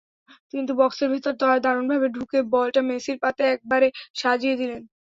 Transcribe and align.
কিন্তু 0.53 0.71
বক্সের 0.79 1.09
ভেতরে 1.11 1.35
দারুণভাবে 1.61 2.07
ঢুকে 2.15 2.39
বলটা 2.53 2.81
মেসির 2.89 3.17
পাতে 3.23 3.41
একেবারে 3.47 3.87
সাজিয়ে 4.15 4.55
দিলেন। 4.61 4.81